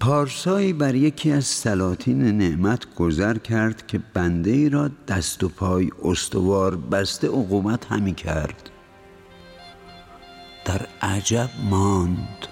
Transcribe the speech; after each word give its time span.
پارسایی 0.00 0.72
بر 0.72 0.94
یکی 0.94 1.32
از 1.32 1.44
سلاطین 1.44 2.38
نعمت 2.38 2.94
گذر 2.94 3.38
کرد 3.38 3.86
که 3.86 4.00
بنده 4.14 4.50
ای 4.50 4.68
را 4.68 4.90
دست 5.08 5.44
و 5.44 5.48
پای 5.48 5.90
استوار 6.04 6.76
بسته 6.76 7.28
عقوبت 7.28 7.86
همی 7.86 8.14
کرد. 8.14 8.70
در 10.64 10.86
عجب 11.02 11.50
ماند. 11.70 12.46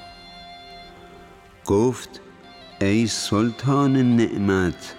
گفت 1.67 2.21
ای 2.81 3.07
سلطان 3.07 4.17
نعمت 4.17 4.95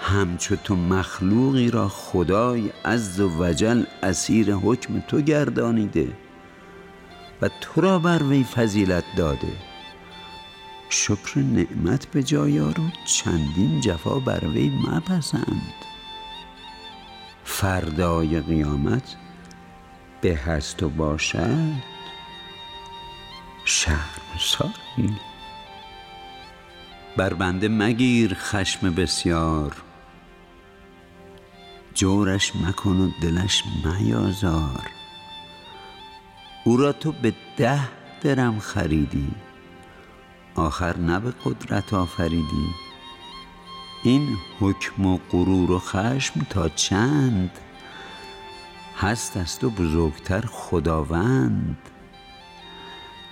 همچو 0.00 0.56
تو 0.56 0.76
مخلوقی 0.76 1.70
را 1.70 1.88
خدای 1.88 2.70
عز 2.84 3.20
و 3.20 3.28
وجل 3.38 3.84
اسیر 4.02 4.54
حکم 4.54 5.00
تو 5.00 5.20
گردانیده 5.20 6.08
و 7.42 7.50
تو 7.60 7.80
را 7.80 7.98
بر 7.98 8.22
وی 8.22 8.44
فضیلت 8.44 9.04
داده. 9.16 9.69
شکر 10.92 11.38
نعمت 11.38 12.06
به 12.06 12.22
جای 12.22 12.58
و 12.58 12.74
چندین 13.04 13.80
جفا 13.80 14.18
بر 14.18 14.44
وی 14.48 14.68
مپسند. 14.68 15.74
فردای 17.44 18.40
قیامت 18.40 19.16
به 20.20 20.36
هست 20.36 20.82
و 20.82 20.88
باشد. 20.88 21.72
شرمساری 23.64 25.16
بر 27.16 27.34
بنده 27.34 27.68
مگیر 27.68 28.34
خشم 28.34 28.94
بسیار. 28.94 29.76
جورش 31.94 32.56
مکن 32.56 32.96
و 32.96 33.10
دلش 33.22 33.62
میازار. 33.84 34.90
او 36.64 36.76
را 36.76 36.92
تو 36.92 37.12
به 37.12 37.34
ده 37.56 37.88
درم 38.20 38.58
خریدی. 38.58 39.30
آخر 40.60 40.96
نه 40.96 41.20
به 41.20 41.34
قدرت 41.44 41.94
آفریدی. 41.94 42.74
این 44.02 44.36
حکم 44.60 45.06
و 45.06 45.18
غرور 45.30 45.70
و 45.70 45.78
خشم 45.78 46.46
تا 46.50 46.68
چند؟ 46.68 47.50
هست 48.98 49.36
است 49.36 49.64
و 49.64 49.70
بزرگتر 49.70 50.40
خداوند. 50.40 51.78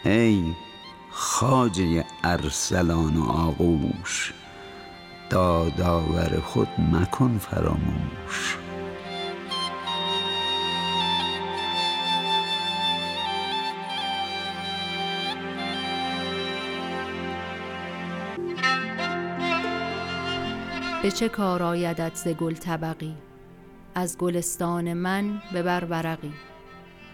ای 0.05 0.45
خاجه 1.11 2.05
ارسلان 2.25 3.17
و 3.17 3.25
آغوش 3.25 4.33
دادآور 5.31 6.41
خود 6.41 6.69
مکن 6.93 7.39
فراموش. 7.39 8.57
به 21.03 21.11
چه 21.11 21.29
کار 21.29 21.63
آیدت 21.63 22.15
ز 22.15 22.29
گل 22.29 22.55
طبقی؟ 22.55 23.15
از 23.95 24.19
گلستان 24.19 24.93
من 24.93 25.43
ببر 25.55 25.85
ورقی. 25.85 26.33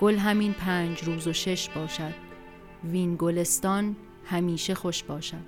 گل 0.01 0.17
همین 0.17 0.53
پنج 0.53 1.05
روز 1.05 1.27
و 1.27 1.33
شش 1.33 1.69
باشد 1.69 2.15
وین 2.85 3.17
گلستان 3.19 3.97
همیشه 4.25 4.75
خوش 4.75 5.03
باشد. 5.03 5.45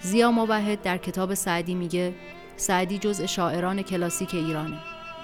زیا 0.00 0.30
موحد 0.30 0.82
در 0.82 0.96
کتاب 0.96 1.34
سعدی 1.34 1.74
میگه 1.74 2.14
سعدی 2.56 2.98
جزء 2.98 3.26
شاعران 3.26 3.82
کلاسیک 3.82 4.34
ایرانه 4.34 4.78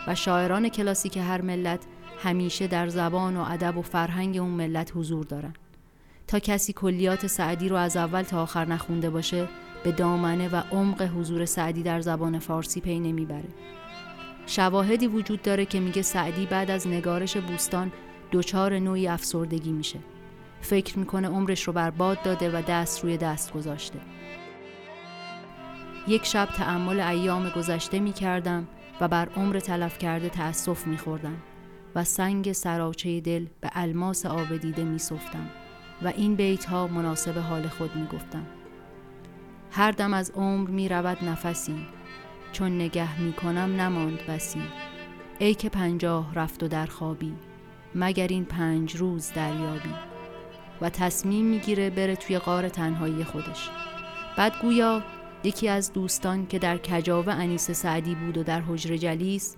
و 0.06 0.14
شاعران 0.14 0.69
کلاسیک 0.69 1.16
هر 1.16 1.41
ملت 1.41 1.80
همیشه 2.22 2.66
در 2.66 2.89
زبان 2.89 3.36
و 3.36 3.44
ادب 3.48 3.77
و 3.77 3.83
فرهنگ 3.83 4.36
اون 4.36 4.50
ملت 4.50 4.92
حضور 4.96 5.24
دارن. 5.24 5.52
تا 6.27 6.39
کسی 6.39 6.72
کلیات 6.72 7.27
سعدی 7.27 7.69
رو 7.69 7.77
از 7.77 7.96
اول 7.96 8.22
تا 8.22 8.42
آخر 8.42 8.64
نخونده 8.64 9.11
باشه 9.11 9.48
به 9.84 9.93
دامنه 9.93 10.48
و 10.48 10.62
عمق 10.71 11.03
حضور 11.03 11.45
سعدی 11.45 11.83
در 11.83 12.01
زبان 12.01 12.39
فارسی 12.39 12.81
پی 12.81 13.01
نمی‌بره. 13.01 13.48
شواهدی 14.47 15.07
وجود 15.07 15.43
داره 15.43 15.65
که 15.65 15.81
میگه 15.81 16.03
سعدی 16.03 16.47
بعد 16.47 16.70
از 16.70 16.87
نگارش 16.87 17.37
بوستان 17.37 17.92
دچار 18.33 18.79
نوعی 18.79 19.08
افسردگی 19.08 19.73
میشه. 19.73 19.98
فکر 20.61 20.98
می‌کنه 20.98 21.29
عمرش 21.29 21.63
رو 21.63 21.73
برباد 21.73 22.23
داده 22.23 22.51
و 22.51 22.63
دست 22.69 23.05
روی 23.05 23.17
دست 23.17 23.52
گذاشته. 23.52 23.98
یک 26.08 26.25
شب 26.25 26.47
تعمل 26.47 27.01
ایام 27.01 27.48
گذشته 27.48 27.98
می 27.98 28.13
کردم 28.13 28.69
و 29.01 29.08
بر 29.08 29.29
عمر 29.36 29.61
تلف 29.61 29.98
کرده 29.98 30.29
تأسف 30.29 30.86
می 30.86 30.98
خوردم 30.98 31.36
و 31.95 32.05
سنگ 32.05 32.52
سراچه 32.52 33.20
دل 33.20 33.47
به 33.61 33.70
الماس 33.75 34.27
آبدیده 34.27 34.85
می 34.85 34.98
صفتم 34.98 35.47
و 36.02 36.13
این 36.17 36.35
بیت 36.35 36.64
ها 36.64 36.86
مناسب 36.86 37.39
حال 37.39 37.69
خود 37.69 37.97
می 37.97 38.07
گفتم. 38.07 38.47
هر 39.70 39.90
دم 39.90 40.14
از 40.14 40.30
عمر 40.30 40.70
می 40.70 40.89
رود 40.89 41.24
نفسی 41.24 41.86
چون 42.52 42.77
نگه 42.77 43.20
می 43.20 43.33
کنم 43.33 43.80
نماند 43.80 44.27
بسی. 44.27 44.62
ای 45.39 45.55
که 45.55 45.68
پنجاه 45.68 46.34
رفت 46.34 46.62
و 46.62 46.68
در 46.68 46.86
خوابی 46.86 47.34
مگر 47.95 48.27
این 48.27 48.45
پنج 48.45 48.96
روز 48.96 49.33
دریابی؟ 49.33 49.95
و 50.80 50.90
تصمیم 50.90 51.45
می‌گیره 51.45 51.90
بره 51.90 52.17
توی 52.17 52.39
غار 52.39 52.68
تنهایی 52.68 53.24
خودش. 53.24 53.70
بعد 54.36 54.52
گویا 54.62 55.02
یکی 55.45 55.68
از 55.68 55.92
دوستان 55.92 56.46
که 56.46 56.58
در 56.58 56.78
کجاوه 56.78 57.33
انیس 57.33 57.70
سعدی 57.70 58.14
بود 58.14 58.39
و 58.39 58.42
در 58.42 58.61
حجر 58.61 58.96
جلیس 58.96 59.57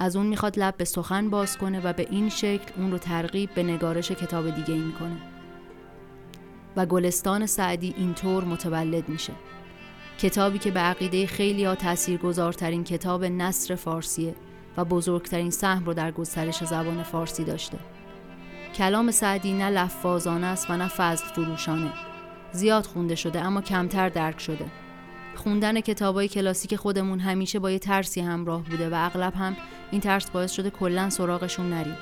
از 0.00 0.16
اون 0.16 0.26
می‌خواد 0.26 0.58
لب 0.58 0.76
به 0.76 0.84
سخن 0.84 1.30
باز 1.30 1.58
کنه 1.58 1.80
و 1.80 1.92
به 1.92 2.06
این 2.10 2.28
شکل 2.28 2.72
اون 2.76 2.90
رو 2.90 2.98
ترغیب 2.98 3.54
به 3.54 3.62
نگارش 3.62 4.10
کتاب 4.10 4.50
دیگه 4.50 4.74
ای 4.74 4.80
می‌کنه. 4.80 5.33
و 6.76 6.86
گلستان 6.86 7.46
سعدی 7.46 7.94
اینطور 7.96 8.44
متولد 8.44 9.08
میشه. 9.08 9.32
کتابی 10.18 10.58
که 10.58 10.70
به 10.70 10.80
عقیده 10.80 11.26
خیلی 11.26 11.64
ها 11.64 11.74
تأثیر 11.74 12.18
گذارترین 12.18 12.84
کتاب 12.84 13.24
نصر 13.24 13.74
فارسیه 13.74 14.34
و 14.76 14.84
بزرگترین 14.84 15.50
سهم 15.50 15.84
رو 15.84 15.94
در 15.94 16.12
گسترش 16.12 16.64
زبان 16.64 17.02
فارسی 17.02 17.44
داشته. 17.44 17.78
کلام 18.74 19.10
سعدی 19.10 19.52
نه 19.52 19.70
لفظانه 19.70 20.46
است 20.46 20.70
و 20.70 20.76
نه 20.76 20.88
فضل 20.88 21.24
فروشانه. 21.24 21.92
زیاد 22.52 22.86
خونده 22.86 23.14
شده 23.14 23.40
اما 23.40 23.60
کمتر 23.60 24.08
درک 24.08 24.40
شده. 24.40 24.64
خوندن 25.34 25.80
کتابای 25.80 26.28
کلاسیک 26.28 26.76
خودمون 26.76 27.20
همیشه 27.20 27.58
با 27.58 27.70
یه 27.70 27.78
ترسی 27.78 28.20
همراه 28.20 28.62
بوده 28.62 28.88
و 28.88 28.94
اغلب 28.94 29.34
هم 29.34 29.56
این 29.90 30.00
ترس 30.00 30.30
باعث 30.30 30.52
شده 30.52 30.70
کلا 30.70 31.10
سراغشون 31.10 31.70
نریم. 31.70 31.96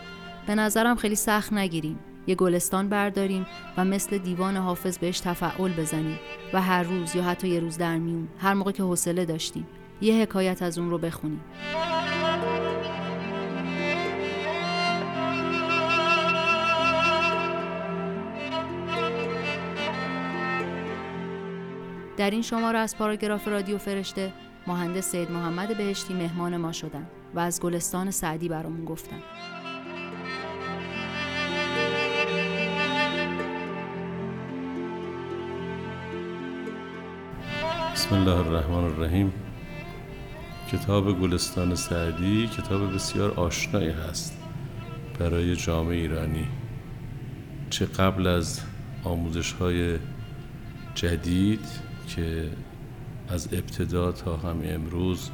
به 0.46 0.54
نظرم 0.54 0.96
خیلی 0.96 1.14
سخت 1.14 1.52
نگیریم. 1.52 1.98
یه 2.26 2.34
گلستان 2.34 2.88
برداریم 2.88 3.46
و 3.76 3.84
مثل 3.84 4.18
دیوان 4.18 4.56
حافظ 4.56 4.98
بهش 4.98 5.20
تفعول 5.20 5.72
بزنیم 5.72 6.18
و 6.52 6.62
هر 6.62 6.82
روز 6.82 7.16
یا 7.16 7.22
حتی 7.22 7.48
یه 7.48 7.60
روز 7.60 7.78
در 7.78 7.98
میون 7.98 8.28
هر 8.38 8.54
موقع 8.54 8.72
که 8.72 8.82
حوصله 8.82 9.24
داشتیم 9.24 9.66
یه 10.00 10.22
حکایت 10.22 10.62
از 10.62 10.78
اون 10.78 10.90
رو 10.90 10.98
بخونیم. 10.98 11.40
در 22.16 22.30
این 22.30 22.42
شماره 22.42 22.78
از 22.78 22.96
پاراگراف 22.96 23.48
رادیو 23.48 23.78
فرشته 23.78 24.32
مهندس 24.66 25.10
سید 25.10 25.30
محمد 25.30 25.76
بهشتی 25.76 26.14
مهمان 26.14 26.56
ما 26.56 26.72
شدن 26.72 27.06
و 27.34 27.38
از 27.38 27.60
گلستان 27.60 28.10
سعدی 28.10 28.48
برامون 28.48 28.84
گفتن. 28.84 29.22
بسم 38.12 38.20
الله 38.20 38.46
الرحمن 38.46 38.84
الرحیم. 38.84 39.32
کتاب 40.72 41.20
گلستان 41.20 41.74
سعدی 41.74 42.46
کتاب 42.46 42.94
بسیار 42.94 43.30
آشنایی 43.30 43.90
هست 43.90 44.38
برای 45.18 45.56
جامعه 45.56 45.96
ایرانی. 45.96 46.46
چه 47.70 47.86
قبل 47.86 48.26
از 48.26 48.60
آموزش 49.04 49.52
های 49.52 49.98
جدید 50.94 51.64
که 52.08 52.48
از 53.28 53.48
ابتدا 53.52 54.12
تا 54.12 54.36
همین 54.36 54.74
امروز 54.74 55.30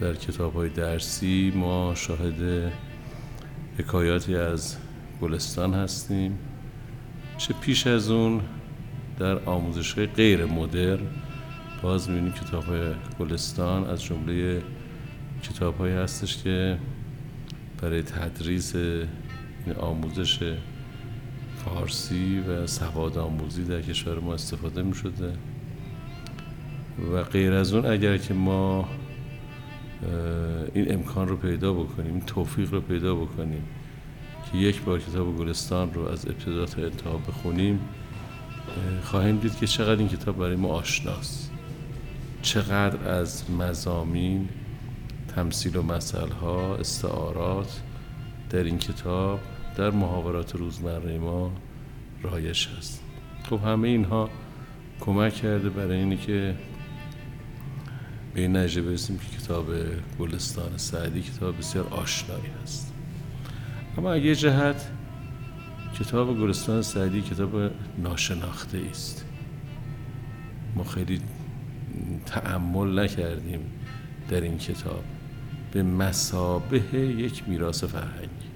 در 0.00 0.14
کتاب 0.14 0.54
های 0.54 0.68
درسی 0.68 1.52
ما 1.56 1.92
شاهد 1.94 2.72
حکایاتی 3.78 4.36
از 4.36 4.76
گلستان 5.20 5.74
هستیم. 5.74 6.38
چه 7.38 7.54
پیش 7.60 7.86
از 7.86 8.10
اون 8.10 8.40
در 9.18 9.38
آموزش 9.44 9.92
های 9.92 10.06
غیر 10.06 10.44
مدر 10.44 10.98
باز 11.84 12.10
می‌بینیم 12.10 12.32
کتاب 12.32 12.64
گلستان 13.18 13.84
از 13.84 14.02
جمله 14.02 14.62
کتاب 15.42 15.78
های 15.78 15.92
هستش 15.92 16.42
که 16.42 16.78
برای 17.82 18.02
تدریس 18.02 18.74
آموزش 19.78 20.54
فارسی 21.64 22.40
و 22.40 22.66
سواد 22.66 23.18
آموزی 23.18 23.64
در 23.64 23.82
کشور 23.82 24.18
ما 24.18 24.34
استفاده 24.34 24.82
می 24.82 24.94
شده 24.94 25.32
و 27.12 27.22
غیر 27.22 27.52
از 27.52 27.74
اون 27.74 27.86
اگر 27.86 28.16
که 28.16 28.34
ما 28.34 28.88
این 30.74 30.92
امکان 30.92 31.28
رو 31.28 31.36
پیدا 31.36 31.72
بکنیم 31.72 32.12
این 32.12 32.20
توفیق 32.20 32.72
رو 32.74 32.80
پیدا 32.80 33.14
بکنیم 33.14 33.62
که 34.52 34.58
یک 34.58 34.82
بار 34.82 35.00
کتاب 35.00 35.38
گلستان 35.38 35.94
رو 35.94 36.08
از 36.08 36.26
ابتدا 36.26 36.66
تا 36.66 36.82
انتها 36.82 37.16
بخونیم 37.16 37.80
خواهیم 39.02 39.36
دید 39.36 39.56
که 39.56 39.66
چقدر 39.66 39.98
این 39.98 40.08
کتاب 40.08 40.38
برای 40.38 40.56
ما 40.56 40.68
آشناست. 40.68 41.53
چقدر 42.44 43.08
از 43.08 43.50
مزامین 43.50 44.48
تمثیل 45.34 45.76
و 45.76 45.82
مثل 45.82 46.28
ها 46.28 46.76
استعارات 46.76 47.80
در 48.50 48.64
این 48.64 48.78
کتاب 48.78 49.40
در 49.76 49.90
محاورات 49.90 50.56
روزمره 50.56 51.18
ما 51.18 51.52
رایش 52.22 52.68
هست. 52.68 53.02
خب 53.50 53.60
همه 53.64 53.88
اینها 53.88 54.30
کمک 55.00 55.34
کرده 55.34 55.68
برای 55.68 55.98
اینی 55.98 56.16
که 56.16 56.54
به 58.34 58.40
این 58.40 58.56
نجه 58.56 58.82
برسیم 58.82 59.18
که 59.18 59.38
کتاب 59.38 59.66
گلستان 60.18 60.76
سعدی 60.76 61.22
کتاب 61.22 61.58
بسیار 61.58 61.88
آشنایی 61.88 62.50
هست. 62.62 62.92
اما 63.98 64.12
اگه 64.12 64.34
جهت 64.34 64.90
کتاب 66.00 66.40
گلستان 66.40 66.82
سعدی 66.82 67.22
کتاب 67.22 67.70
ناشناخته 67.98 68.78
است. 68.90 69.24
ما 70.76 70.84
خیلی 70.84 71.20
تعمل 72.26 73.04
نکردیم 73.04 73.60
در 74.28 74.40
این 74.40 74.58
کتاب. 74.58 75.04
به 75.72 75.82
مسابه 75.82 76.98
یک 76.98 77.48
میراث 77.48 77.84
فرهنگی 77.84 78.50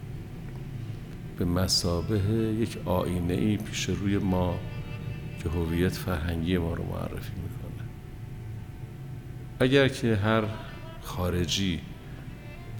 به 1.38 1.44
مسابه 1.44 2.18
یک 2.60 2.78
آینه 2.84 3.34
ای 3.34 3.56
پیش 3.56 3.88
روی 3.88 4.18
ما 4.18 4.58
که 5.42 5.48
هویت 5.48 5.92
فرهنگی 5.92 6.58
ما 6.58 6.74
رو 6.74 6.84
معرفی 6.84 7.32
می‌کنه. 7.42 7.88
اگر 9.60 9.88
که 9.88 10.16
هر 10.16 10.44
خارجی 11.02 11.80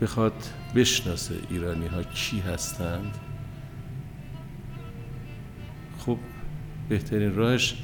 بخواد 0.00 0.44
بشناسه 0.74 1.34
ایرانی 1.50 1.86
ها 1.86 2.02
کی 2.02 2.40
هستند 2.40 3.14
خب 5.98 6.18
بهترین 6.88 7.34
راهش 7.34 7.76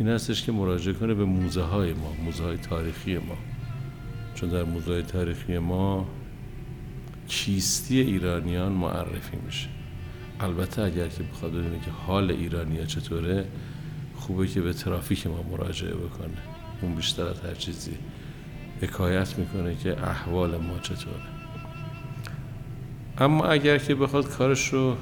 این 0.00 0.08
هستش 0.08 0.42
که 0.42 0.52
مراجعه 0.52 0.94
کنه 0.94 1.14
به 1.14 1.24
موزه 1.24 1.62
های 1.62 1.92
ما 1.92 2.12
موزه 2.24 2.44
های 2.44 2.56
تاریخی 2.56 3.14
ما. 3.14 3.36
چون 4.34 4.48
در 4.48 4.62
موزه 4.62 4.92
های 4.92 5.02
تاریخی 5.02 5.58
ما 5.58 6.06
کیستی 7.28 8.00
ایرانیان 8.00 8.72
معرفی 8.72 9.36
میشه. 9.46 9.68
البته 10.40 10.82
اگر 10.82 11.08
که 11.08 11.22
بخواد 11.22 11.52
بدونه 11.52 11.80
که 11.84 11.90
حال 11.90 12.30
ایرانیا 12.30 12.84
چطوره 12.84 13.44
خوبه 14.16 14.46
که 14.46 14.60
به 14.60 14.72
ترافیک 14.72 15.26
ما 15.26 15.42
مراجعه 15.42 15.94
بکنه. 15.94 16.38
اون 16.82 16.94
بیشتر 16.94 17.26
از 17.26 17.40
هر 17.40 17.54
چیزی 17.54 17.92
حکایت 18.82 19.38
می‌کنه 19.38 19.76
که 19.76 20.02
احوال 20.02 20.50
ما 20.50 20.78
چطوره. 20.82 21.22
اما 23.18 23.44
اگر 23.44 23.78
که 23.78 23.94
بخواد 23.94 24.28
کارش 24.28 24.68
رو 24.68 24.96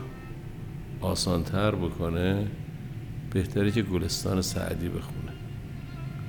آسانتر 1.00 1.74
بکنه 1.74 2.46
بهتره 3.30 3.70
که 3.70 3.82
گلستان 3.82 4.42
سعدی 4.42 4.88
بخونه. 4.88 5.32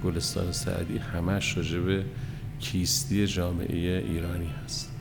گلستان 0.04 0.52
سعدی 0.52 0.98
همش 0.98 1.58
راجب 1.58 2.04
کیستی 2.60 3.28
جامعه 3.28 4.04
ایرانی 4.08 4.50
هست. 4.66 4.92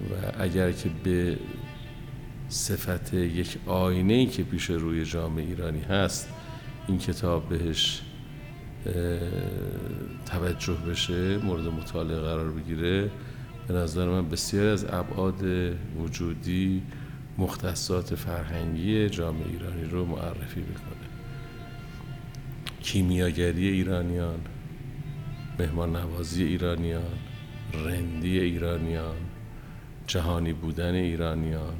و 0.00 0.42
اگر 0.42 0.72
که 0.72 0.90
به 1.04 1.38
صفت 2.48 3.14
یک 3.14 3.58
آینه 3.66 4.14
ای 4.14 4.26
که 4.26 4.42
پیش 4.42 4.70
روی 4.70 5.04
جامعه 5.04 5.44
ایرانی 5.44 5.80
هست 5.80 6.28
این 6.88 6.98
کتاب 6.98 7.48
بهش 7.48 8.02
توجه 10.26 10.74
بشه 10.74 11.38
مورد 11.38 11.66
مطالعه 11.66 12.20
قرار 12.20 12.50
بگیره 12.50 13.10
به 13.68 13.74
نظر 13.74 14.08
من 14.08 14.28
بسیار 14.28 14.66
از 14.66 14.84
ابعاد 14.84 15.44
وجودی 15.98 16.82
مختصات 17.38 18.14
فرهنگی 18.14 19.08
جامعه 19.08 19.46
ایرانی 19.48 19.84
رو 19.84 20.04
معرفی 20.04 20.60
می‌کنه 20.60 21.06
کیمیاگری 22.80 23.68
ایرانیان 23.68 24.38
مهمان 25.58 25.96
نوازی 25.96 26.44
ایرانیان 26.44 27.18
رندی 27.72 28.40
ایرانیان 28.40 29.16
جهانی 30.06 30.52
بودن 30.52 30.94
ایرانیان 30.94 31.74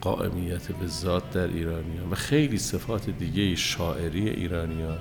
قائمیت 0.00 0.72
به 0.72 0.86
ذات 0.86 1.30
در 1.30 1.46
ایرانیان 1.46 2.10
و 2.10 2.14
خیلی 2.14 2.58
صفات 2.58 3.10
دیگه 3.10 3.54
شاعری 3.54 4.28
ایرانیان. 4.28 4.98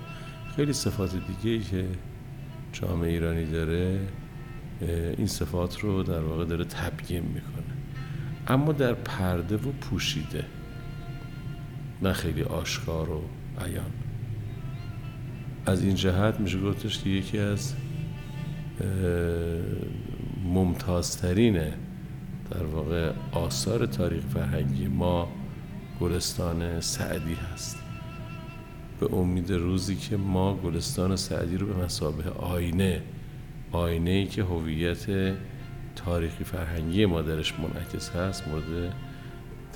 خیلی 0.56 0.74
صفات 0.74 1.16
دیگه 1.28 1.66
که 1.66 1.86
جامعه 2.74 3.10
ایرانی 3.10 3.46
داره 3.46 4.00
این 5.18 5.28
صفات 5.28 5.80
رو 5.80 6.04
در 6.04 6.19
واقع 6.19 6.46
داره 6.46 6.66
تبیین 6.66 7.24
می‌کنه. 7.24 7.79
اما 8.50 8.72
در 8.72 8.94
پرده 8.94 9.56
و 9.56 9.72
پوشیده. 9.81 10.46
نه 12.01 12.13
خیلی 12.13 12.44
آشکار 12.44 13.10
و 13.10 13.22
عیان. 13.66 13.92
از 15.66 15.84
این 15.84 15.96
جهت 15.96 16.40
میشه 16.40 16.60
گفتش 16.60 17.04
که 17.04 17.10
یکی 17.10 17.40
از 17.40 17.74
ممتازترین 20.44 21.54
در 22.51 22.63
واقع 22.63 23.12
آثار 23.31 23.86
تاریخ 23.86 24.24
فرهنگی 24.24 24.88
ما 24.88 25.28
گلستان 26.01 26.81
سعدی 26.81 27.38
هست. 27.54 27.78
به 29.00 29.13
امید 29.13 29.51
روزی 29.51 29.96
که 29.96 30.18
ما 30.18 30.57
گلستان 30.57 31.16
سعدی 31.16 31.57
رو 31.57 31.68
به 31.68 31.84
مسابه 31.84 32.30
آینه 32.30 33.01
آینه 33.72 34.10
ای 34.10 34.25
که 34.25 34.44
هویت 34.44 35.06
تاریخی 36.06 36.44
فرهنگی 36.44 37.06
ما 37.06 37.22
درش 37.22 37.54
منعکس 37.60 38.10
هست 38.10 38.48
مورد 38.48 38.94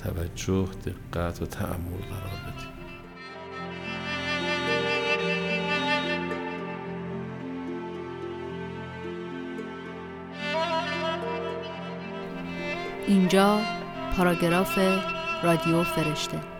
توجه 0.04 0.68
دقت 0.86 1.42
و 1.42 1.46
تعمل 1.46 2.02
قرار 2.10 2.38
بدیم. 2.46 2.74
اینجا 13.06 13.60
پاراگراف 14.16 14.78
رادیو 15.42 15.82
فرشته. 15.82 16.53